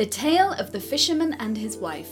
The 0.00 0.06
Tale 0.06 0.52
of 0.52 0.72
the 0.72 0.80
Fisherman 0.80 1.34
and 1.34 1.58
His 1.58 1.76
Wife. 1.76 2.10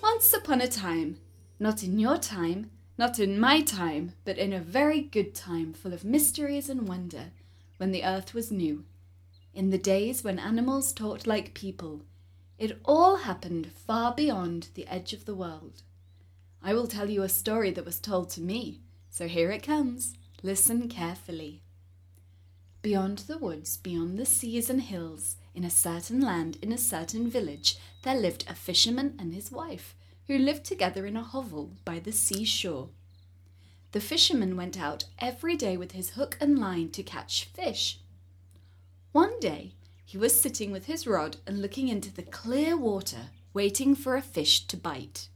Once 0.00 0.32
upon 0.32 0.60
a 0.60 0.68
time, 0.68 1.18
not 1.58 1.82
in 1.82 1.98
your 1.98 2.16
time, 2.16 2.70
not 2.96 3.18
in 3.18 3.40
my 3.40 3.60
time, 3.60 4.12
but 4.24 4.38
in 4.38 4.52
a 4.52 4.60
very 4.60 5.00
good 5.00 5.34
time 5.34 5.72
full 5.72 5.92
of 5.92 6.04
mysteries 6.04 6.68
and 6.68 6.86
wonder, 6.86 7.32
when 7.78 7.90
the 7.90 8.04
earth 8.04 8.34
was 8.34 8.52
new, 8.52 8.84
in 9.52 9.70
the 9.70 9.78
days 9.78 10.22
when 10.22 10.38
animals 10.38 10.92
talked 10.92 11.26
like 11.26 11.54
people, 11.54 12.02
it 12.56 12.78
all 12.84 13.16
happened 13.16 13.72
far 13.72 14.14
beyond 14.14 14.68
the 14.74 14.86
edge 14.86 15.12
of 15.12 15.24
the 15.24 15.34
world. 15.34 15.82
I 16.62 16.72
will 16.72 16.86
tell 16.86 17.10
you 17.10 17.24
a 17.24 17.28
story 17.28 17.72
that 17.72 17.84
was 17.84 17.98
told 17.98 18.30
to 18.30 18.40
me, 18.40 18.78
so 19.10 19.26
here 19.26 19.50
it 19.50 19.64
comes. 19.64 20.14
Listen 20.40 20.88
carefully. 20.88 21.64
Beyond 22.80 23.24
the 23.26 23.38
woods, 23.38 23.76
beyond 23.76 24.20
the 24.20 24.24
seas 24.24 24.70
and 24.70 24.82
hills, 24.82 25.34
in 25.56 25.64
a 25.64 25.70
certain 25.70 26.20
land, 26.20 26.58
in 26.60 26.70
a 26.70 26.78
certain 26.78 27.28
village, 27.28 27.78
there 28.02 28.14
lived 28.14 28.44
a 28.46 28.54
fisherman 28.54 29.16
and 29.18 29.32
his 29.32 29.50
wife, 29.50 29.96
who 30.26 30.38
lived 30.38 30.64
together 30.64 31.06
in 31.06 31.16
a 31.16 31.22
hovel 31.22 31.72
by 31.84 31.98
the 31.98 32.12
seashore. 32.12 32.90
The 33.92 34.00
fisherman 34.00 34.56
went 34.56 34.78
out 34.78 35.04
every 35.18 35.56
day 35.56 35.76
with 35.76 35.92
his 35.92 36.10
hook 36.10 36.36
and 36.40 36.58
line 36.58 36.90
to 36.90 37.02
catch 37.02 37.44
fish. 37.44 38.00
One 39.12 39.40
day 39.40 39.72
he 40.04 40.18
was 40.18 40.40
sitting 40.40 40.70
with 40.70 40.84
his 40.86 41.06
rod 41.06 41.38
and 41.46 41.62
looking 41.62 41.88
into 41.88 42.12
the 42.12 42.22
clear 42.22 42.76
water, 42.76 43.30
waiting 43.54 43.94
for 43.94 44.14
a 44.14 44.22
fish 44.22 44.66
to 44.66 44.76
bite. 44.76 45.28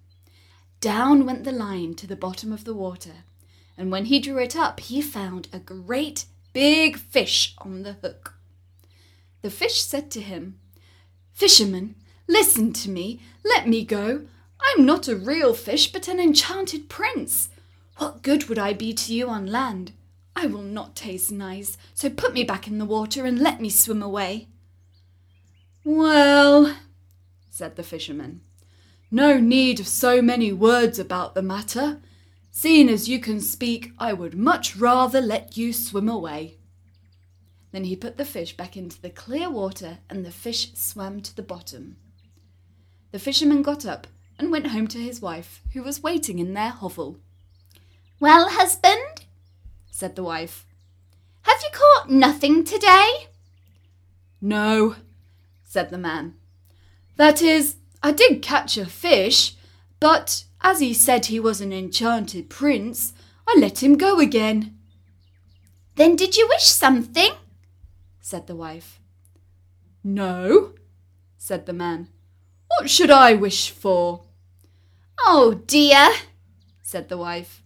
Down 0.81 1.25
went 1.25 1.45
the 1.45 1.53
line 1.53 1.95
to 1.95 2.07
the 2.07 2.17
bottom 2.17 2.53
of 2.53 2.65
the 2.65 2.75
water, 2.75 3.25
and 3.79 3.91
when 3.91 4.05
he 4.05 4.21
drew 4.21 4.39
it 4.39 4.55
up, 4.55 4.81
he 4.81 5.01
found 5.01 5.49
a 5.53 5.59
great 5.59 6.27
big 6.53 6.99
fish 6.99 7.55
on 7.59 7.83
the 7.83 7.95
hook. 7.95 8.35
The 9.43 9.51
fish 9.51 9.83
said 9.83 10.11
to 10.13 10.21
him, 10.21 10.59
Fisherman, 11.33 11.95
listen 12.29 12.73
to 12.75 12.91
me, 12.91 13.21
let 13.45 13.69
me 13.69 13.85
go. 13.85 14.27
I'm 14.61 14.85
not 14.85 15.09
a 15.09 15.17
real 15.17 15.55
fish, 15.55 15.91
but 15.91 16.09
an 16.09 16.21
enchanted 16.21 16.89
prince. 16.89 17.49
What 17.97 18.23
good 18.23 18.49
would 18.49 18.59
I 18.59 18.73
be 18.73 18.93
to 18.93 19.15
you 19.15 19.29
on 19.29 19.47
land? 19.47 19.93
I 20.37 20.47
will 20.47 20.63
not 20.63 20.95
taste 20.95 21.33
nice, 21.33 21.77
so 21.95 22.09
put 22.09 22.35
me 22.35 22.45
back 22.45 22.67
in 22.67 22.79
the 22.79 22.85
water 22.85 23.25
and 23.25 23.39
let 23.39 23.61
me 23.61 23.71
swim 23.71 24.03
away. 24.03 24.49
Well, 25.85 26.77
said 27.49 27.77
the 27.77 27.83
fisherman, 27.83 28.43
no 29.11 29.39
need 29.39 29.81
of 29.81 29.89
so 29.89 30.23
many 30.23 30.53
words 30.53 30.99
about 30.99 31.35
the 31.35 31.43
matter. 31.43 32.01
Seeing 32.51 32.89
as 32.89 33.09
you 33.09 33.19
can 33.19 33.41
speak, 33.41 33.93
I 33.99 34.13
would 34.13 34.35
much 34.35 34.77
rather 34.77 35.21
let 35.21 35.57
you 35.57 35.73
swim 35.73 36.09
away. 36.09 36.59
Then 37.73 37.85
he 37.85 37.97
put 37.97 38.17
the 38.17 38.25
fish 38.25 38.57
back 38.57 38.77
into 38.77 39.01
the 39.01 39.11
clear 39.11 39.49
water, 39.49 39.99
and 40.09 40.25
the 40.25 40.33
fish 40.33 40.73
swam 40.75 41.21
to 41.21 41.35
the 41.35 41.43
bottom. 41.43 41.97
The 43.13 43.19
fisherman 43.19 43.63
got 43.63 43.87
up 43.87 44.07
and 44.39 44.51
went 44.51 44.69
home 44.69 44.89
to 44.89 44.99
his 44.99 45.21
wife, 45.21 45.63
who 45.73 45.83
was 45.83 46.03
waiting 46.03 46.39
in 46.39 46.55
their 46.55 46.71
hovel. 46.71 47.19
Well, 48.19 48.51
husband, 48.51 49.27
said 49.91 50.17
the 50.17 50.25
wife, 50.25 50.67
have 51.43 51.61
you 51.63 51.69
caught 51.73 52.11
nothing 52.11 52.65
today? 52.65 53.29
No, 54.41 54.97
said 55.65 55.91
the 55.91 55.99
man. 55.99 56.35
That 57.17 57.43
is, 57.43 57.77
I 58.03 58.13
did 58.13 58.43
catch 58.43 58.77
a 58.77 58.87
fish, 58.87 59.55
but 60.01 60.45
as 60.63 60.81
he 60.81 60.95
said 60.95 61.27
he 61.27 61.39
was 61.39 61.61
an 61.61 61.73
enchanted 61.73 62.51
prince, 62.51 63.13
I 63.47 63.57
let 63.59 63.83
him 63.83 63.97
go 63.97 64.19
again. 64.19 64.79
Then 65.97 66.17
did 66.17 66.37
you 66.37 66.49
wish 66.49 66.65
something? 66.65 67.33
Said 68.21 68.47
the 68.47 68.57
wife. 68.57 69.01
No, 70.05 70.75
said 71.37 71.67
the 71.67 71.73
man. 71.73 72.09
What 72.69 72.89
should 72.89 73.11
I 73.11 73.35
wish 73.35 73.71
for? 73.71 74.25
Oh 75.19 75.63
dear, 75.67 76.11
said 76.83 77.09
the 77.09 77.19
wife. 77.19 77.63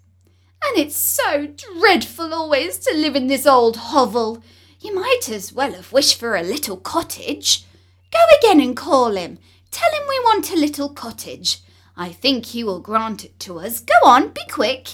And 0.66 0.78
it's 0.78 0.96
so 0.96 1.46
dreadful 1.46 2.32
always 2.32 2.78
to 2.78 2.94
live 2.94 3.14
in 3.14 3.26
this 3.26 3.46
old 3.46 3.76
hovel. 3.76 4.42
You 4.80 4.94
might 4.94 5.28
as 5.28 5.52
well 5.52 5.72
have 5.72 5.92
wished 5.92 6.18
for 6.18 6.34
a 6.34 6.42
little 6.42 6.76
cottage. 6.76 7.64
Go 8.10 8.18
again 8.38 8.60
and 8.60 8.76
call 8.76 9.16
him. 9.16 9.38
Tell 9.70 9.90
him 9.92 10.02
we 10.08 10.18
want 10.20 10.50
a 10.50 10.56
little 10.56 10.88
cottage. 10.88 11.60
I 11.96 12.10
think 12.10 12.46
he 12.46 12.64
will 12.64 12.80
grant 12.80 13.24
it 13.24 13.38
to 13.40 13.58
us. 13.58 13.80
Go 13.80 13.94
on, 14.04 14.28
be 14.28 14.42
quick. 14.50 14.88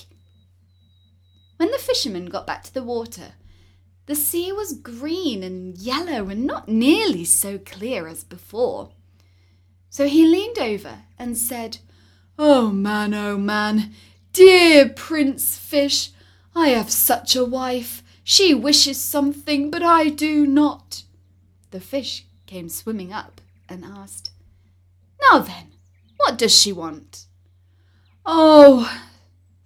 When 1.56 1.70
the 1.70 1.78
fisherman 1.78 2.26
got 2.26 2.47
back 2.47 2.62
to 2.65 2.75
the 2.75 2.82
water, 2.82 3.34
the 4.06 4.15
sea 4.15 4.53
was 4.53 4.72
green 4.72 5.43
and 5.43 5.77
yellow 5.78 6.28
and 6.28 6.44
not 6.44 6.69
nearly 6.69 7.25
so 7.25 7.59
clear 7.59 8.09
as 8.09 8.25
before. 8.25 8.91
So 9.88 10.06
he 10.06 10.27
leaned 10.27 10.59
over 10.59 11.00
and 11.19 11.37
said, 11.37 11.78
Oh 12.38 12.71
man, 12.71 13.12
oh 13.15 13.37
man, 13.37 13.93
dear 14.33 14.88
Prince 14.88 15.56
Fish, 15.56 16.11
I 16.55 16.69
have 16.69 16.91
such 16.91 17.37
a 17.37 17.44
wife. 17.44 18.03
She 18.25 18.55
wishes 18.55 19.00
something, 19.00 19.71
but 19.71 19.83
I 19.83 20.09
do 20.09 20.47
not. 20.47 21.03
The 21.71 21.81
fish 21.81 22.27
came 22.47 22.69
swimming 22.69 23.12
up 23.12 23.41
and 23.69 23.84
asked, 23.84 24.31
Now 25.22 25.38
then, 25.41 25.72
what 26.17 26.38
does 26.38 26.59
she 26.59 26.72
want? 26.72 27.27
Oh, 28.25 29.00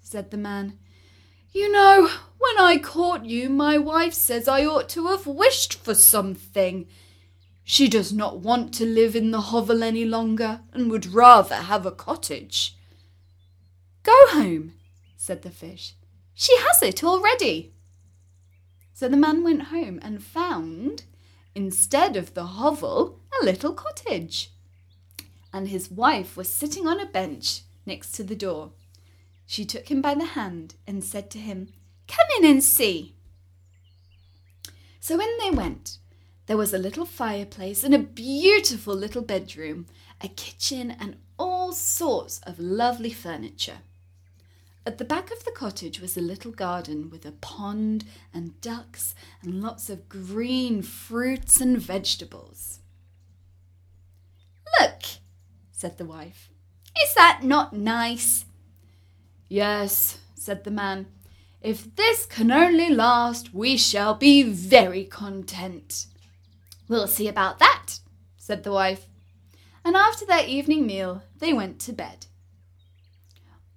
said 0.00 0.30
the 0.30 0.36
man, 0.36 0.78
you 1.54 1.70
know, 1.70 2.10
when 2.38 2.58
I 2.58 2.78
caught 2.78 3.24
you, 3.24 3.48
my 3.48 3.78
wife 3.78 4.12
says 4.12 4.48
I 4.48 4.66
ought 4.66 4.88
to 4.90 5.06
have 5.06 5.26
wished 5.26 5.74
for 5.74 5.94
something. 5.94 6.88
She 7.62 7.88
does 7.88 8.12
not 8.12 8.40
want 8.40 8.74
to 8.74 8.84
live 8.84 9.14
in 9.14 9.30
the 9.30 9.40
hovel 9.40 9.82
any 9.82 10.04
longer 10.04 10.60
and 10.72 10.90
would 10.90 11.06
rather 11.06 11.54
have 11.54 11.86
a 11.86 11.92
cottage. 11.92 12.76
Go 14.02 14.26
home, 14.28 14.74
said 15.16 15.42
the 15.42 15.50
fish. 15.50 15.94
She 16.34 16.54
has 16.58 16.82
it 16.82 17.04
already. 17.04 17.72
So 18.92 19.08
the 19.08 19.16
man 19.16 19.44
went 19.44 19.62
home 19.64 20.00
and 20.02 20.22
found, 20.22 21.04
instead 21.54 22.16
of 22.16 22.34
the 22.34 22.44
hovel, 22.44 23.20
a 23.40 23.44
little 23.44 23.72
cottage. 23.72 24.50
And 25.52 25.68
his 25.68 25.88
wife 25.88 26.36
was 26.36 26.48
sitting 26.48 26.86
on 26.88 26.98
a 26.98 27.06
bench 27.06 27.62
next 27.86 28.12
to 28.12 28.24
the 28.24 28.36
door. 28.36 28.72
She 29.46 29.64
took 29.64 29.90
him 29.90 30.00
by 30.00 30.14
the 30.14 30.24
hand 30.24 30.74
and 30.86 31.04
said 31.04 31.30
to 31.30 31.38
him, 31.38 31.68
Come 32.08 32.26
in 32.38 32.50
and 32.50 32.62
see. 32.62 33.14
So 35.00 35.20
in 35.20 35.28
they 35.40 35.50
went. 35.50 35.98
There 36.46 36.56
was 36.56 36.74
a 36.74 36.78
little 36.78 37.06
fireplace 37.06 37.84
and 37.84 37.94
a 37.94 37.98
beautiful 37.98 38.94
little 38.94 39.22
bedroom, 39.22 39.86
a 40.20 40.28
kitchen, 40.28 40.90
and 40.90 41.16
all 41.38 41.72
sorts 41.72 42.38
of 42.40 42.58
lovely 42.58 43.12
furniture. 43.12 43.78
At 44.86 44.98
the 44.98 45.04
back 45.04 45.30
of 45.30 45.44
the 45.44 45.50
cottage 45.50 46.00
was 46.00 46.16
a 46.16 46.20
little 46.20 46.52
garden 46.52 47.08
with 47.08 47.24
a 47.24 47.32
pond 47.32 48.04
and 48.34 48.60
ducks 48.60 49.14
and 49.42 49.62
lots 49.62 49.88
of 49.88 50.10
green 50.10 50.82
fruits 50.82 51.60
and 51.60 51.78
vegetables. 51.78 52.80
Look, 54.78 55.02
said 55.72 55.96
the 55.96 56.04
wife. 56.04 56.50
Is 57.02 57.14
that 57.14 57.40
not 57.42 57.72
nice? 57.72 58.44
Yes, 59.48 60.18
said 60.34 60.64
the 60.64 60.70
man. 60.70 61.06
If 61.60 61.96
this 61.96 62.26
can 62.26 62.50
only 62.50 62.90
last, 62.90 63.54
we 63.54 63.76
shall 63.76 64.14
be 64.14 64.42
very 64.42 65.04
content. 65.04 66.06
We'll 66.88 67.06
see 67.06 67.28
about 67.28 67.58
that, 67.58 67.98
said 68.36 68.64
the 68.64 68.72
wife. 68.72 69.06
And 69.84 69.96
after 69.96 70.26
their 70.26 70.46
evening 70.46 70.86
meal, 70.86 71.22
they 71.38 71.52
went 71.52 71.78
to 71.80 71.92
bed. 71.92 72.26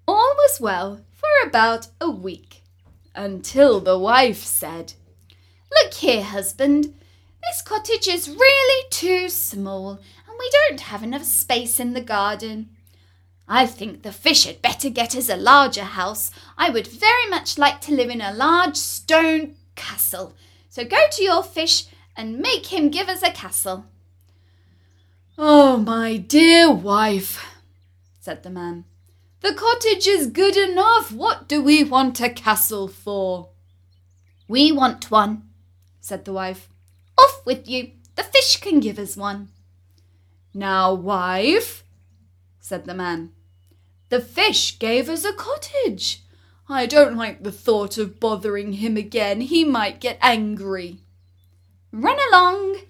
All 0.08 0.34
was 0.36 0.60
well 0.60 1.02
for 1.14 1.48
about 1.48 1.88
a 2.00 2.10
week, 2.10 2.64
until 3.16 3.80
the 3.80 3.98
wife 3.98 4.44
said, 4.44 4.94
Look 5.72 5.94
here, 5.96 6.24
husband, 6.24 6.94
this 7.44 7.62
cottage 7.62 8.08
is 8.08 8.30
really 8.30 8.90
too 8.90 9.30
small, 9.30 9.92
and 9.92 10.38
we 10.40 10.50
don't 10.52 10.82
have 10.82 11.04
enough 11.04 11.24
space 11.24 11.80
in 11.80 11.94
the 11.94 12.02
garden. 12.02 12.70
I 13.48 13.66
think 13.66 14.04
the 14.04 14.12
fish 14.12 14.44
had 14.44 14.62
better 14.62 14.90
get 14.90 15.16
us 15.16 15.30
a 15.30 15.38
larger 15.38 15.84
house. 15.84 16.32
I 16.58 16.70
would 16.70 16.88
very 16.88 17.30
much 17.30 17.58
like 17.58 17.80
to 17.82 17.94
live 17.94 18.10
in 18.10 18.20
a 18.20 18.34
large 18.34 18.76
stone 18.76 19.56
castle. 19.76 20.36
So 20.70 20.84
go 20.84 21.06
to 21.12 21.24
your 21.24 21.44
fish 21.44 21.86
and 22.16 22.40
make 22.40 22.68
him 22.68 22.90
give 22.90 23.08
us 23.08 23.24
a 23.24 23.32
castle. 23.32 23.86
Oh, 25.38 25.78
my 25.78 26.18
dear 26.18 26.72
wife, 26.72 27.46
said 28.20 28.44
the 28.44 28.50
man, 28.50 28.86
the 29.42 29.54
cottage 29.54 30.08
is 30.08 30.28
good 30.28 30.58
enough. 30.58 31.12
What 31.12 31.48
do 31.48 31.62
we 31.62 31.84
want 31.84 32.20
a 32.20 32.30
castle 32.30 32.88
for? 32.88 33.50
We 34.48 34.72
want 34.72 35.12
one, 35.12 35.44
said 36.02 36.26
the 36.26 36.34
wife. 36.34 36.70
Off 37.18 37.46
with 37.46 37.68
you. 37.70 37.92
The 38.16 38.24
fish 38.24 38.60
can 38.60 38.80
give 38.80 38.98
us 38.98 39.16
one. 39.16 39.50
Now, 40.54 40.94
wife, 40.94 41.84
said 42.60 42.86
the 42.86 42.96
man, 42.96 43.32
the 44.10 44.22
fish 44.22 44.80
gave 44.80 45.10
us 45.10 45.26
a 45.26 45.34
cottage. 45.34 46.24
I 46.70 46.86
don't 46.86 47.16
like 47.16 47.44
the 47.44 47.52
thought 47.52 47.98
of 47.98 48.20
bothering 48.20 48.74
him 48.74 48.98
again. 48.98 49.42
He 49.42 49.64
might 49.64 50.02
get 50.02 50.18
angry. 50.22 51.00
Run 51.92 52.18
along, 52.30 52.82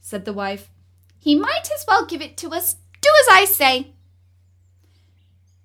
said 0.00 0.24
the 0.24 0.32
wife. 0.32 0.70
He 1.18 1.34
might 1.34 1.68
as 1.74 1.84
well 1.86 2.06
give 2.06 2.22
it 2.22 2.36
to 2.38 2.50
us. 2.50 2.76
Do 3.00 3.10
as 3.20 3.28
I 3.30 3.44
say. 3.44 3.92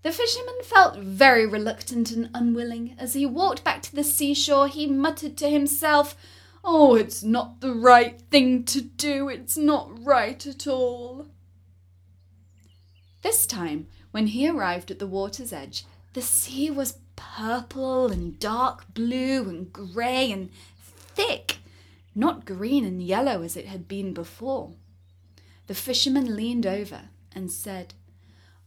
The 0.02 0.12
fisherman 0.12 0.58
felt 0.64 0.98
very 0.98 1.46
reluctant 1.46 2.12
and 2.12 2.30
unwilling. 2.34 2.96
As 3.00 3.14
he 3.14 3.26
walked 3.26 3.64
back 3.64 3.82
to 3.84 3.96
the 3.96 4.04
seashore, 4.04 4.68
he 4.68 4.86
muttered 4.86 5.38
to 5.38 5.50
himself, 5.50 6.18
Oh, 6.64 6.96
it's 6.96 7.24
not 7.24 7.62
the 7.62 7.74
right 7.74 8.22
thing 8.30 8.64
to 8.66 8.82
do. 8.82 9.30
It's 9.30 9.58
not 9.58 10.04
right 10.04 10.46
at 10.46 10.68
all. 10.68 11.28
This 13.22 13.46
time, 13.46 13.88
when 14.14 14.28
he 14.28 14.48
arrived 14.48 14.92
at 14.92 15.00
the 15.00 15.08
water's 15.08 15.52
edge, 15.52 15.86
the 16.14 16.22
sea 16.22 16.70
was 16.70 17.00
purple 17.16 18.12
and 18.12 18.38
dark 18.38 18.94
blue 18.94 19.50
and 19.50 19.74
grey 19.74 20.32
and 20.32 20.52
thick, 20.78 21.58
not 22.14 22.46
green 22.46 22.86
and 22.86 23.02
yellow 23.02 23.42
as 23.42 23.58
it 23.58 23.66
had 23.66 23.88
been 23.88 24.14
before. 24.14 24.74
The 25.66 25.74
fisherman 25.74 26.36
leaned 26.36 26.68
over 26.68 27.10
and 27.34 27.52
said, 27.52 27.96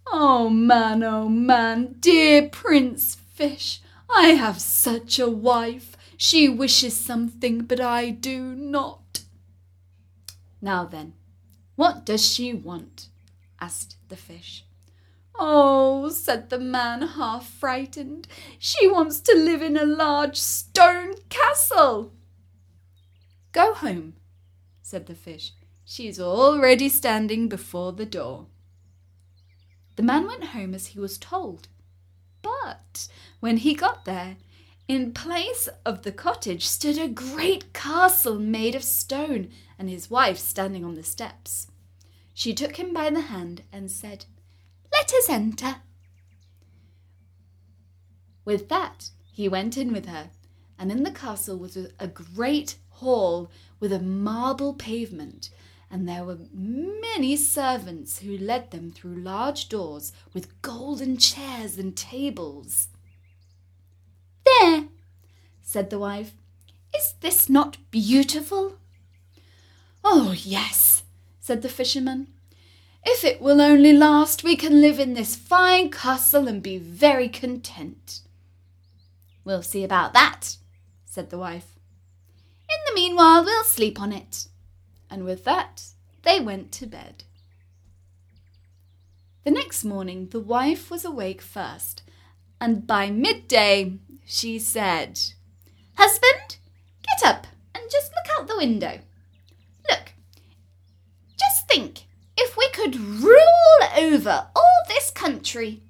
Oh 0.08 0.50
man, 0.50 1.04
oh 1.04 1.28
man, 1.28 1.94
dear 2.00 2.48
Prince 2.48 3.14
Fish, 3.14 3.80
I 4.10 4.30
have 4.30 4.60
such 4.60 5.20
a 5.20 5.30
wife. 5.30 5.96
She 6.16 6.48
wishes 6.48 6.96
something, 6.96 7.60
but 7.60 7.78
I 7.80 8.10
do 8.10 8.56
not. 8.56 9.20
Now 10.60 10.86
then, 10.86 11.12
what 11.76 12.04
does 12.04 12.28
she 12.28 12.52
want? 12.52 13.10
asked 13.60 13.94
the 14.08 14.16
fish. 14.16 14.65
Oh, 15.38 16.08
said 16.08 16.50
the 16.50 16.58
man, 16.58 17.02
half 17.02 17.48
frightened, 17.48 18.26
she 18.58 18.88
wants 18.88 19.20
to 19.20 19.34
live 19.36 19.62
in 19.62 19.76
a 19.76 19.84
large 19.84 20.38
stone 20.38 21.14
castle. 21.28 22.12
Go 23.52 23.74
home, 23.74 24.14
said 24.82 25.06
the 25.06 25.14
fish. 25.14 25.52
She 25.84 26.08
is 26.08 26.18
already 26.20 26.88
standing 26.88 27.48
before 27.48 27.92
the 27.92 28.06
door. 28.06 28.46
The 29.96 30.02
man 30.02 30.26
went 30.26 30.44
home 30.44 30.74
as 30.74 30.88
he 30.88 30.98
was 30.98 31.16
told. 31.16 31.68
But 32.42 33.08
when 33.40 33.58
he 33.58 33.74
got 33.74 34.04
there, 34.04 34.36
in 34.88 35.12
place 35.12 35.68
of 35.84 36.02
the 36.02 36.12
cottage 36.12 36.66
stood 36.66 36.98
a 36.98 37.08
great 37.08 37.72
castle 37.72 38.38
made 38.38 38.74
of 38.74 38.84
stone, 38.84 39.48
and 39.78 39.90
his 39.90 40.10
wife 40.10 40.38
standing 40.38 40.84
on 40.84 40.94
the 40.94 41.02
steps. 41.02 41.68
She 42.34 42.54
took 42.54 42.76
him 42.76 42.92
by 42.92 43.10
the 43.10 43.22
hand 43.22 43.62
and 43.72 43.90
said, 43.90 44.26
Let 45.06 45.22
us 45.22 45.28
enter. 45.28 45.76
With 48.44 48.68
that, 48.70 49.10
he 49.30 49.48
went 49.48 49.76
in 49.76 49.92
with 49.92 50.06
her, 50.06 50.30
and 50.76 50.90
in 50.90 51.04
the 51.04 51.12
castle 51.12 51.56
was 51.56 51.76
a 51.76 52.08
great 52.08 52.74
hall 52.88 53.48
with 53.78 53.92
a 53.92 54.00
marble 54.00 54.74
pavement, 54.74 55.50
and 55.92 56.08
there 56.08 56.24
were 56.24 56.38
many 56.52 57.36
servants 57.36 58.18
who 58.18 58.36
led 58.36 58.72
them 58.72 58.90
through 58.90 59.14
large 59.14 59.68
doors 59.68 60.12
with 60.34 60.60
golden 60.60 61.18
chairs 61.18 61.78
and 61.78 61.96
tables. 61.96 62.88
There, 64.44 64.88
said 65.62 65.90
the 65.90 66.00
wife, 66.00 66.32
is 66.96 67.14
this 67.20 67.48
not 67.48 67.76
beautiful? 67.92 68.78
Oh, 70.02 70.34
yes, 70.36 71.04
said 71.38 71.62
the 71.62 71.68
fisherman. 71.68 72.26
If 73.08 73.22
it 73.22 73.40
will 73.40 73.60
only 73.60 73.92
last, 73.92 74.42
we 74.42 74.56
can 74.56 74.80
live 74.80 74.98
in 74.98 75.14
this 75.14 75.36
fine 75.36 75.92
castle 75.92 76.48
and 76.48 76.60
be 76.60 76.76
very 76.76 77.28
content. 77.28 78.20
We'll 79.44 79.62
see 79.62 79.84
about 79.84 80.12
that, 80.14 80.56
said 81.04 81.30
the 81.30 81.38
wife. 81.38 81.78
In 82.68 82.76
the 82.84 82.94
meanwhile, 82.96 83.44
we'll 83.44 83.62
sleep 83.62 84.00
on 84.00 84.12
it. 84.12 84.48
And 85.08 85.24
with 85.24 85.44
that, 85.44 85.84
they 86.22 86.40
went 86.40 86.72
to 86.72 86.86
bed. 86.86 87.22
The 89.44 89.52
next 89.52 89.84
morning, 89.84 90.30
the 90.30 90.40
wife 90.40 90.90
was 90.90 91.04
awake 91.04 91.40
first, 91.40 92.02
and 92.60 92.88
by 92.88 93.10
midday 93.10 93.98
she 94.26 94.58
said, 94.58 95.20
Husband, 95.94 96.56
get 97.04 97.30
up 97.30 97.46
and 97.72 97.84
just 97.88 98.10
look 98.10 98.36
out 98.36 98.48
the 98.48 98.56
window. 98.56 98.98
Look, 99.88 100.12
just 101.38 101.68
think 101.68 102.05
could 102.86 103.00
rule 103.00 103.80
over 103.98 104.46
all 104.54 104.78
this 104.86 105.10
country. 105.10 105.82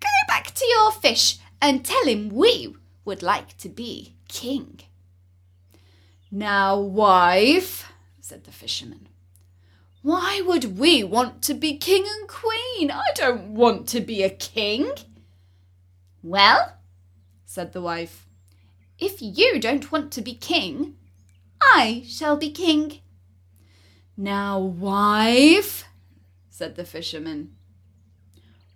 Go 0.00 0.08
back 0.26 0.52
to 0.52 0.66
your 0.66 0.90
fish 0.90 1.38
and 1.62 1.84
tell 1.84 2.04
him 2.06 2.28
we 2.28 2.74
would 3.04 3.22
like 3.22 3.56
to 3.58 3.68
be 3.68 4.16
king. 4.26 4.80
Now, 6.28 6.76
wife, 6.76 7.92
said 8.20 8.44
the 8.44 8.50
fisherman, 8.50 9.08
why 10.02 10.42
would 10.44 10.76
we 10.76 11.04
want 11.04 11.40
to 11.42 11.54
be 11.54 11.76
king 11.76 12.04
and 12.04 12.28
queen? 12.28 12.90
I 12.90 13.04
don't 13.14 13.54
want 13.54 13.86
to 13.90 14.00
be 14.00 14.24
a 14.24 14.30
king. 14.30 14.90
Well, 16.20 16.78
said 17.44 17.72
the 17.72 17.82
wife, 17.82 18.26
if 18.98 19.22
you 19.22 19.60
don't 19.60 19.92
want 19.92 20.10
to 20.12 20.20
be 20.20 20.34
king, 20.34 20.96
I 21.62 22.02
shall 22.08 22.36
be 22.36 22.50
king. 22.50 23.02
Now, 24.16 24.58
wife, 24.58 25.84
said 26.60 26.76
the 26.76 26.84
fisherman, 26.84 27.56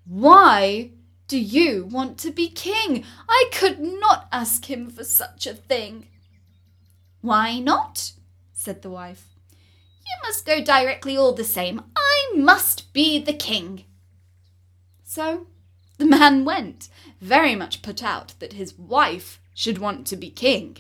why 0.06 0.92
do 1.28 1.38
you 1.38 1.84
want 1.84 2.16
to 2.20 2.31
be 2.31 2.48
king? 2.48 3.04
I 3.28 3.50
could 3.52 3.78
not 3.78 4.26
ask 4.32 4.70
him 4.70 4.88
for 4.88 5.04
such 5.04 5.46
a 5.46 5.52
thing. 5.52 6.08
Why 7.20 7.58
not? 7.58 8.12
said 8.54 8.81
the 8.81 8.88
wife. 8.88 9.26
You 10.06 10.16
must 10.22 10.46
go 10.46 10.64
directly 10.64 11.14
all 11.14 11.34
the 11.34 11.44
same. 11.44 11.82
I 11.94 12.32
must 12.34 12.90
be 12.94 13.19
the 13.19 13.34
king. 13.34 13.84
So 15.04 15.46
the 15.98 16.06
man 16.06 16.46
went, 16.46 16.88
very 17.20 17.54
much 17.54 17.82
put 17.82 18.02
out 18.02 18.32
that 18.38 18.54
his 18.54 18.78
wife 18.78 19.42
should 19.52 19.76
want 19.76 20.06
to 20.06 20.16
be 20.16 20.31
king. 20.31 20.78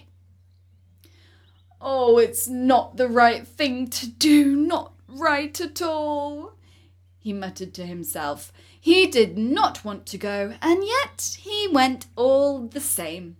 Oh, 1.82 2.16
it's 2.16 2.48
not 2.48 2.96
the 2.96 3.08
right 3.08 3.46
thing 3.46 3.90
to 3.90 4.06
do, 4.06 4.56
not 4.56 4.94
right 5.06 5.60
at 5.60 5.82
all, 5.82 6.54
he 7.24 7.32
muttered 7.32 7.72
to 7.72 7.86
himself. 7.86 8.52
He 8.78 9.06
did 9.06 9.38
not 9.38 9.82
want 9.82 10.04
to 10.08 10.18
go, 10.18 10.56
and 10.60 10.84
yet 10.84 11.38
he 11.40 11.66
went 11.72 12.04
all 12.16 12.66
the 12.66 12.82
same. 12.82 13.38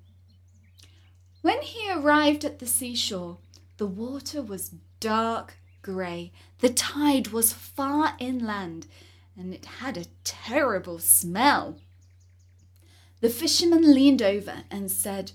When 1.42 1.60
he 1.60 1.92
arrived 1.92 2.46
at 2.46 2.60
the 2.60 2.66
seashore, 2.66 3.36
the 3.76 3.86
water 3.86 4.40
was 4.40 4.70
dark 5.00 5.58
grey, 5.82 6.32
the 6.60 6.70
tide 6.70 7.28
was 7.28 7.52
far 7.52 8.16
inland, 8.19 8.87
and 9.37 9.52
it 9.52 9.66
had 9.66 9.99
a 9.99 10.06
terrible 10.25 10.99
smell. 10.99 11.76
The 13.20 13.28
fisherman 13.28 13.92
leaned 13.92 14.23
over 14.23 14.64
and 14.70 14.90
said, 14.90 15.32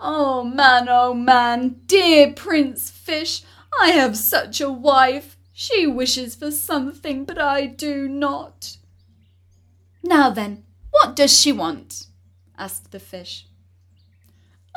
Oh 0.00 0.42
man, 0.42 0.88
oh 0.88 1.14
man, 1.14 1.82
dear 1.86 2.32
Prince 2.32 2.90
Fish, 2.90 3.44
I 3.80 3.90
have 3.90 4.16
such 4.16 4.60
a 4.60 4.72
wife. 4.72 5.36
She 5.52 5.86
wishes 5.86 6.34
for 6.34 6.50
something, 6.50 7.24
but 7.24 7.38
I 7.38 7.66
do 7.66 8.08
not. 8.08 8.76
Now 10.02 10.30
then, 10.30 10.64
what 10.90 11.14
does 11.14 11.38
she 11.38 11.52
want? 11.52 12.06
asked 12.56 12.90
the 12.90 13.00
fish. 13.00 13.46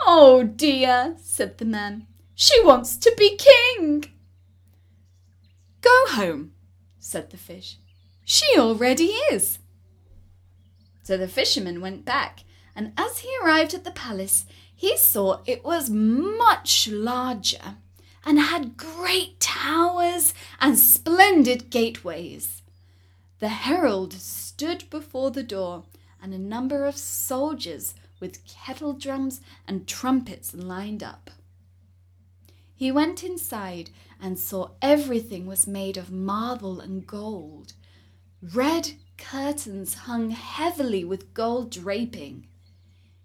Oh 0.05 0.43
dear, 0.43 1.15
said 1.21 1.57
the 1.57 1.65
man, 1.65 2.07
she 2.33 2.63
wants 2.63 2.97
to 2.97 3.13
be 3.17 3.37
king. 3.37 4.05
Go 5.81 6.05
home, 6.09 6.51
said 6.99 7.29
the 7.29 7.37
fish. 7.37 7.77
She 8.25 8.57
already 8.57 9.11
is. 9.31 9.59
So 11.03 11.15
the 11.15 11.27
fisherman 11.27 11.79
went 11.79 12.03
back, 12.03 12.43
and 12.75 12.91
as 12.97 13.19
he 13.19 13.29
arrived 13.41 13.73
at 13.73 13.83
the 13.83 13.91
palace, 13.91 14.45
he 14.75 14.97
saw 14.97 15.41
it 15.45 15.63
was 15.63 15.89
much 15.89 16.87
larger 16.89 17.77
and 18.25 18.39
had 18.39 18.75
great 18.75 19.39
towers 19.39 20.33
and 20.59 20.79
splendid 20.79 21.69
gateways. 21.69 22.63
The 23.39 23.49
herald 23.49 24.13
stood 24.13 24.89
before 24.89 25.31
the 25.31 25.43
door, 25.43 25.83
and 26.21 26.33
a 26.33 26.39
number 26.39 26.85
of 26.85 26.97
soldiers 26.97 27.93
with 28.19 28.45
kettle 28.47 28.93
drums 28.93 29.41
and 29.67 29.87
trumpets 29.87 30.55
lined 30.55 31.03
up. 31.03 31.29
He 32.75 32.91
went 32.91 33.23
inside 33.23 33.91
and 34.19 34.39
saw 34.39 34.71
everything 34.81 35.45
was 35.45 35.67
made 35.67 35.97
of 35.97 36.11
marble 36.11 36.79
and 36.79 37.05
gold. 37.05 37.73
Red 38.41 38.93
curtains 39.17 39.93
hung 39.93 40.31
heavily 40.31 41.05
with 41.05 41.33
gold 41.33 41.71
draping. 41.71 42.47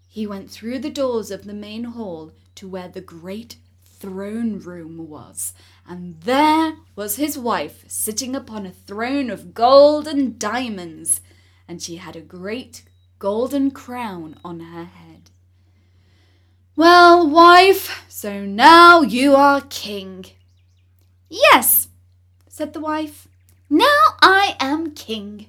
He 0.07 0.27
went 0.27 0.51
through 0.51 0.79
the 0.79 0.89
doors 0.89 1.31
of 1.31 1.45
the 1.45 1.53
main 1.53 1.85
hall 1.85 2.33
to 2.55 2.67
where 2.67 2.89
the 2.89 3.01
great 3.01 3.55
throne 4.01 4.57
room 4.57 5.07
was, 5.07 5.53
and 5.87 6.19
there 6.21 6.73
was 6.95 7.17
his 7.17 7.37
wife 7.37 7.85
sitting 7.87 8.35
upon 8.35 8.65
a 8.65 8.71
throne 8.71 9.29
of 9.29 9.53
gold 9.53 10.07
and 10.07 10.39
diamonds, 10.39 11.21
and 11.67 11.79
she 11.79 11.97
had 11.97 12.15
a 12.15 12.21
great 12.21 12.83
golden 13.19 13.69
crown 13.69 14.35
on 14.43 14.59
her 14.59 14.85
head. 14.85 15.29
Well, 16.75 17.29
wife, 17.29 18.03
so 18.09 18.43
now 18.43 19.01
you 19.01 19.35
are 19.35 19.61
king. 19.61 20.25
Yes, 21.29 21.89
said 22.49 22.73
the 22.73 22.79
wife. 22.79 23.27
Now 23.69 24.01
I 24.19 24.55
am 24.59 24.95
king. 24.95 25.45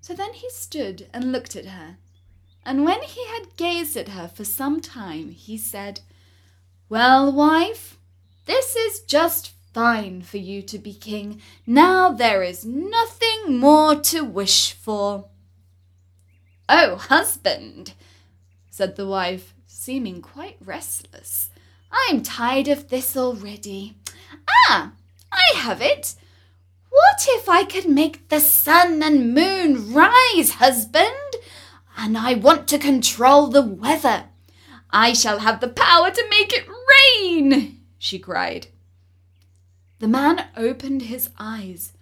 So 0.00 0.14
then 0.14 0.32
he 0.32 0.48
stood 0.48 1.06
and 1.12 1.32
looked 1.32 1.54
at 1.54 1.66
her, 1.66 1.98
and 2.64 2.86
when 2.86 3.02
he 3.02 3.26
had 3.26 3.56
gazed 3.56 3.94
at 3.98 4.08
her 4.08 4.26
for 4.26 4.46
some 4.46 4.80
time, 4.80 5.28
he 5.28 5.58
said, 5.58 6.00
Well, 6.90 7.30
wife, 7.30 7.98
this 8.46 8.74
is 8.74 9.00
just 9.00 9.52
fine 9.74 10.22
for 10.22 10.38
you 10.38 10.62
to 10.62 10.78
be 10.78 10.94
king. 10.94 11.42
Now 11.66 12.12
there 12.12 12.42
is 12.42 12.64
nothing 12.64 13.58
more 13.58 13.94
to 13.96 14.24
wish 14.24 14.72
for. 14.72 15.26
Oh, 16.66 16.96
husband, 16.96 17.92
said 18.70 18.96
the 18.96 19.06
wife, 19.06 19.54
seeming 19.66 20.22
quite 20.22 20.56
restless. 20.64 21.50
I'm 21.92 22.22
tired 22.22 22.68
of 22.68 22.88
this 22.88 23.18
already. 23.18 23.96
Ah, 24.48 24.92
I 25.30 25.58
have 25.58 25.82
it. 25.82 26.14
What 26.88 27.26
if 27.28 27.50
I 27.50 27.64
could 27.64 27.88
make 27.88 28.30
the 28.30 28.40
sun 28.40 29.02
and 29.02 29.34
moon 29.34 29.92
rise, 29.92 30.52
husband? 30.52 31.36
And 31.98 32.16
I 32.16 32.32
want 32.32 32.66
to 32.68 32.78
control 32.78 33.48
the 33.48 33.62
weather. 33.62 34.24
I 34.90 35.12
shall 35.12 35.40
have 35.40 35.60
the 35.60 35.68
power 35.68 36.10
to 36.10 36.26
make 36.30 36.52
it 36.52 36.66
rain, 37.22 37.80
she 37.98 38.18
cried. 38.18 38.68
The 39.98 40.08
man 40.08 40.46
opened 40.56 41.02
his 41.02 41.30
eyes. 41.38 41.92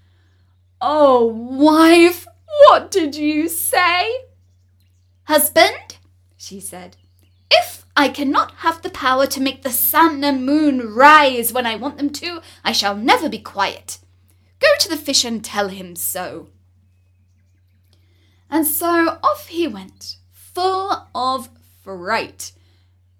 Oh, 0.81 1.27
wife, 1.27 2.27
what 2.67 2.91
did 2.91 3.17
you 3.17 3.49
say? 3.49 4.27
Husband, 5.25 5.97
she 6.37 6.61
said, 6.61 6.97
if 7.51 7.85
I 7.97 8.09
cannot 8.09 8.53
have 8.57 8.83
the 8.83 8.91
power 8.91 9.27
to 9.27 9.41
make 9.41 9.63
the 9.63 9.71
sun 9.71 10.23
and 10.23 10.45
moon 10.45 10.95
rise 10.95 11.53
when 11.53 11.67
I 11.67 11.77
want 11.77 11.97
them 11.97 12.11
to, 12.11 12.41
I 12.63 12.73
shall 12.73 12.95
never 12.95 13.29
be 13.29 13.39
quiet. 13.39 13.99
Go 14.61 14.69
to 14.81 14.89
the 14.89 14.97
fish 14.97 15.25
and 15.25 15.45
tell 15.45 15.69
him 15.69 15.97
so. 15.97 16.49
And 18.51 18.67
so 18.67 19.19
off 19.23 19.49
he 19.49 19.67
went, 19.67 20.17
full 20.31 21.09
of 21.15 21.49
fright. 21.83 22.53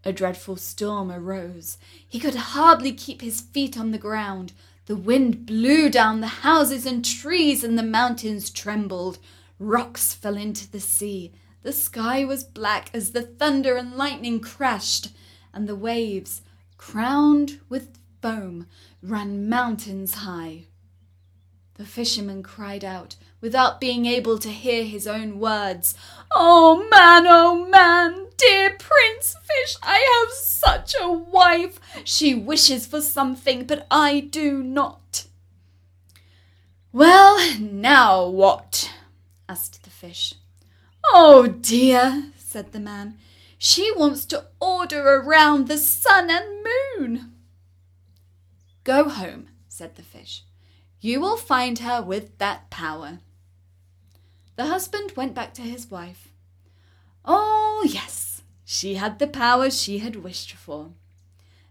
A 0.07 0.13
dreadful 0.13 0.55
storm 0.55 1.11
arose. 1.11 1.79
He 2.07 2.21
could 2.21 2.37
hardly 2.37 2.93
keep 2.93 3.23
his 3.23 3.41
feet 3.41 3.77
on 3.77 3.91
the 3.91 3.99
ground. 3.99 4.53
The 4.87 4.95
wind 4.95 5.47
blew 5.47 5.91
down 5.91 6.21
the 6.21 6.29
houses 6.29 6.87
and 6.87 7.05
trees, 7.05 7.65
and 7.65 7.77
the 7.77 7.83
mountains 7.83 8.49
trembled. 8.49 9.19
Rocks 9.59 10.15
fell 10.15 10.37
into 10.37 10.71
the 10.71 10.79
sea. 10.79 11.33
The 11.65 11.73
sky 11.73 12.25
was 12.25 12.45
black 12.45 12.89
as 12.95 13.11
the 13.11 13.23
thunder 13.23 13.75
and 13.75 13.97
lightning 13.97 14.39
crashed, 14.39 15.09
and 15.53 15.69
the 15.69 15.75
waves, 15.75 16.43
crowned 16.77 17.59
with 17.69 17.99
foam, 18.23 18.69
ran 19.03 19.49
mountains 19.49 20.15
high. 20.15 20.67
The 21.75 21.85
fisherman 21.85 22.45
cried 22.45 22.85
out, 22.85 23.17
without 23.41 23.81
being 23.81 24.07
able 24.07 24.39
to 24.39 24.51
hear 24.51 24.85
his 24.85 25.09
own 25.09 25.41
words, 25.41 25.97
Oh 26.33 26.87
man, 26.91 27.27
oh 27.27 27.67
man, 27.67 28.29
dear 28.37 28.71
Prince 28.71 29.37
Fish, 29.43 29.77
I 29.83 30.25
have 30.25 30.33
such 30.33 30.95
a 31.01 31.11
wife. 31.11 31.79
She 32.09 32.37
wishes 32.37 32.87
for 32.87 33.01
something, 33.01 33.65
but 33.65 33.85
I 33.91 34.21
do 34.21 34.63
not. 34.63 35.27
Well, 36.93 37.59
now 37.59 38.29
what? 38.29 38.93
asked 39.49 39.83
the 39.83 39.91
fish. 39.91 40.35
Oh 41.13 41.49
dear, 41.49 42.31
said 42.37 42.71
the 42.71 42.79
man. 42.79 43.19
She 43.59 43.91
wants 43.97 44.25
to 44.27 44.47
order 44.61 45.03
around 45.17 45.67
the 45.67 45.79
sun 45.79 46.31
and 46.31 46.65
moon. 46.97 47.33
Go 48.85 49.09
home, 49.09 49.49
said 49.67 49.97
the 49.97 50.03
fish. 50.03 50.45
You 51.01 51.21
will 51.21 51.37
find 51.37 51.81
her 51.81 52.01
with 52.01 52.39
that 52.39 52.71
power. 52.71 53.19
The 54.55 54.67
husband 54.67 55.15
went 55.17 55.35
back 55.35 55.55
to 55.55 55.63
his 55.63 55.91
wife. 55.91 56.29
Oh, 57.25 57.85
yes, 57.85 58.43
she 58.65 58.95
had 58.95 59.19
the 59.19 59.27
power 59.27 59.73
she 59.73 59.99
had 59.99 60.15
wished 60.15 60.53
for. 60.53 60.93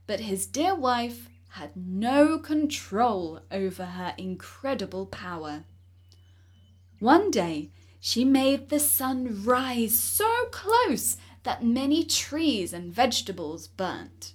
But 0.08 0.22
his 0.22 0.46
dear 0.46 0.76
wife 0.76 1.30
had 1.50 1.72
no 1.76 2.38
control 2.38 3.42
over 3.52 3.86
her 3.86 4.14
incredible 4.18 5.06
power. 5.06 5.64
One 7.00 7.32
day 7.32 7.72
she 8.00 8.24
made 8.24 8.70
the 8.70 8.80
sun 8.80 9.44
rise 9.44 9.98
so 9.98 10.46
close 10.52 11.18
that 11.42 11.64
many 11.64 12.04
trees 12.04 12.72
and 12.72 12.94
vegetables 12.94 13.68
burnt. 13.68 14.34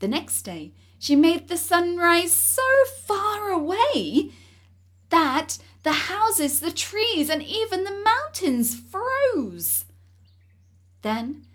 The 0.00 0.08
next 0.08 0.42
day, 0.42 0.72
she 0.98 1.14
made 1.14 1.46
the 1.46 1.56
sun 1.56 1.96
rise 1.96 2.32
so 2.32 2.66
far 3.06 3.50
away 3.50 4.32
that 5.10 5.58
the 5.82 5.92
houses, 5.92 6.60
the 6.60 6.72
trees, 6.72 7.30
and 7.30 7.42
even 7.42 7.84
the 7.84 8.02
mountains 8.04 8.74
froze. 8.74 9.84
Then, 11.02 11.46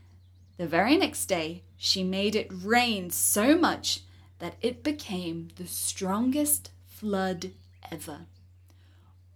the 0.58 0.68
very 0.68 0.96
next 0.96 1.26
day, 1.26 1.65
she 1.78 2.04
made 2.04 2.36
it 2.36 2.48
rain 2.52 3.10
so 3.10 3.58
much 3.58 4.02
that 4.40 4.56
it 4.62 4.84
became 4.84 5.50
the 5.56 5.68
strongest 5.68 6.72
flood 6.88 7.52
ever 7.92 8.26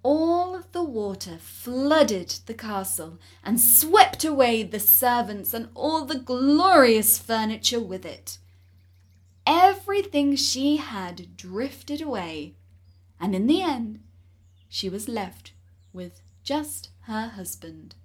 all 0.01 0.55
of 0.55 0.71
the 0.71 0.83
water 0.83 1.37
flooded 1.39 2.29
the 2.45 2.53
castle 2.53 3.19
and 3.43 3.59
swept 3.59 4.23
away 4.23 4.63
the 4.63 4.79
servants 4.79 5.53
and 5.53 5.69
all 5.75 6.05
the 6.05 6.19
glorious 6.19 7.17
furniture 7.17 7.79
with 7.79 8.05
it. 8.05 8.37
Everything 9.45 10.35
she 10.35 10.77
had 10.77 11.35
drifted 11.35 12.01
away, 12.01 12.55
and 13.19 13.35
in 13.35 13.47
the 13.47 13.61
end, 13.61 13.99
she 14.69 14.87
was 14.87 15.09
left 15.09 15.53
with 15.91 16.21
just 16.43 16.89
her 17.01 17.29
husband. 17.29 17.95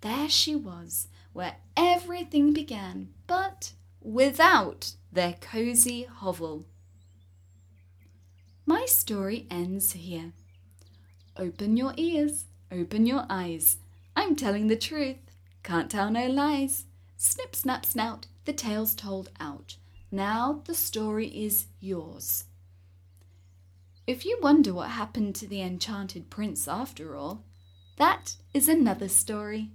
There 0.00 0.28
she 0.28 0.54
was, 0.54 1.08
where 1.34 1.56
everything 1.76 2.54
began, 2.54 3.08
but 3.26 3.72
without 4.00 4.94
their 5.12 5.34
cosy 5.34 6.04
hovel. 6.04 6.64
My 8.64 8.86
story 8.86 9.46
ends 9.50 9.92
here. 9.92 10.32
Open 11.36 11.76
your 11.76 11.92
ears, 11.98 12.46
open 12.72 13.04
your 13.04 13.26
eyes. 13.28 13.76
I'm 14.16 14.36
telling 14.36 14.68
the 14.68 14.76
truth, 14.76 15.18
can't 15.62 15.90
tell 15.90 16.10
no 16.10 16.26
lies. 16.26 16.84
Snip, 17.16 17.54
snap, 17.54 17.84
snout, 17.84 18.26
the 18.44 18.52
tale's 18.52 18.94
told 18.94 19.30
out. 19.40 19.76
Now 20.10 20.62
the 20.64 20.74
story 20.74 21.26
is 21.26 21.66
yours. 21.80 22.44
If 24.06 24.24
you 24.24 24.38
wonder 24.40 24.72
what 24.72 24.90
happened 24.90 25.34
to 25.36 25.48
the 25.48 25.62
enchanted 25.62 26.30
prince 26.30 26.68
after 26.68 27.16
all, 27.16 27.42
that 27.96 28.36
is 28.52 28.68
another 28.68 29.08
story. 29.08 29.70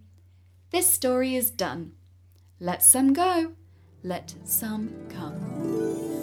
This 0.71 0.87
story 0.87 1.35
is 1.35 1.49
done. 1.49 1.93
Let 2.59 2.83
some 2.83 3.13
go, 3.13 3.53
let 4.03 4.35
some 4.43 4.91
come. 5.09 6.18